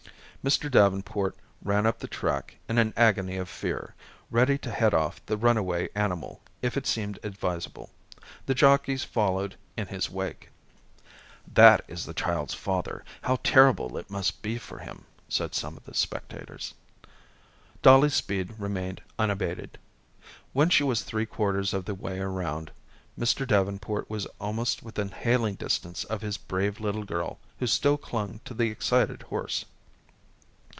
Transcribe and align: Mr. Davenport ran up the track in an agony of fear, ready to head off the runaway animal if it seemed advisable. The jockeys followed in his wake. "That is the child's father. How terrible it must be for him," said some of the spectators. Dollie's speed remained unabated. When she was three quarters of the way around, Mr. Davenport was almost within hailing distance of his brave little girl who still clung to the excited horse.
Mr. 0.43 0.71
Davenport 0.71 1.35
ran 1.61 1.85
up 1.85 1.99
the 1.99 2.07
track 2.07 2.57
in 2.67 2.79
an 2.79 2.91
agony 2.97 3.35
of 3.37 3.47
fear, 3.47 3.93
ready 4.31 4.57
to 4.57 4.71
head 4.71 4.91
off 4.91 5.23
the 5.27 5.37
runaway 5.37 5.87
animal 5.93 6.41
if 6.63 6.75
it 6.75 6.87
seemed 6.87 7.19
advisable. 7.21 7.91
The 8.47 8.55
jockeys 8.55 9.03
followed 9.03 9.55
in 9.77 9.85
his 9.85 10.09
wake. 10.09 10.49
"That 11.47 11.85
is 11.87 12.05
the 12.07 12.15
child's 12.15 12.55
father. 12.55 13.05
How 13.21 13.35
terrible 13.43 13.95
it 13.97 14.09
must 14.09 14.41
be 14.41 14.57
for 14.57 14.79
him," 14.79 15.05
said 15.29 15.53
some 15.53 15.77
of 15.77 15.85
the 15.85 15.93
spectators. 15.93 16.73
Dollie's 17.83 18.15
speed 18.15 18.55
remained 18.57 18.99
unabated. 19.19 19.77
When 20.53 20.71
she 20.71 20.81
was 20.81 21.03
three 21.03 21.27
quarters 21.27 21.71
of 21.71 21.85
the 21.85 21.93
way 21.93 22.17
around, 22.19 22.71
Mr. 23.15 23.45
Davenport 23.47 24.09
was 24.09 24.25
almost 24.39 24.81
within 24.81 25.09
hailing 25.09 25.53
distance 25.53 26.03
of 26.05 26.23
his 26.23 26.39
brave 26.39 26.79
little 26.79 27.03
girl 27.03 27.37
who 27.59 27.67
still 27.67 27.97
clung 27.97 28.39
to 28.45 28.55
the 28.55 28.71
excited 28.71 29.21
horse. 29.21 29.65